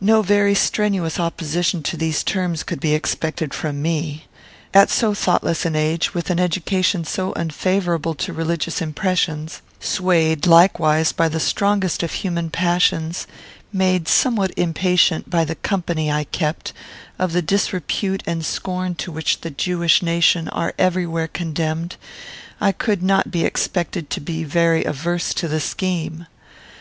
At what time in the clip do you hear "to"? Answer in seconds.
1.82-1.96, 8.14-8.32, 18.94-19.10, 24.10-24.20, 25.34-25.48